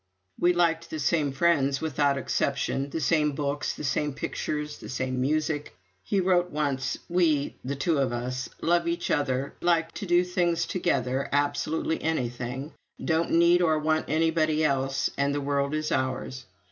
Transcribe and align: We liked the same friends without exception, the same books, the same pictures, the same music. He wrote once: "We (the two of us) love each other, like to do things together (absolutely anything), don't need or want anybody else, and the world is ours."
We 0.39 0.51
liked 0.51 0.89
the 0.89 0.97
same 0.97 1.31
friends 1.31 1.79
without 1.79 2.17
exception, 2.17 2.89
the 2.89 2.99
same 2.99 3.33
books, 3.33 3.73
the 3.75 3.83
same 3.83 4.13
pictures, 4.15 4.79
the 4.79 4.89
same 4.89 5.21
music. 5.21 5.77
He 6.03 6.19
wrote 6.19 6.49
once: 6.49 6.97
"We 7.07 7.55
(the 7.63 7.75
two 7.75 7.99
of 7.99 8.11
us) 8.11 8.49
love 8.61 8.87
each 8.87 9.11
other, 9.11 9.53
like 9.61 9.91
to 9.91 10.07
do 10.07 10.23
things 10.23 10.65
together 10.65 11.29
(absolutely 11.31 12.01
anything), 12.01 12.73
don't 13.05 13.29
need 13.33 13.61
or 13.61 13.77
want 13.77 14.05
anybody 14.07 14.63
else, 14.65 15.11
and 15.19 15.35
the 15.35 15.39
world 15.41 15.75
is 15.75 15.91
ours." 15.91 16.47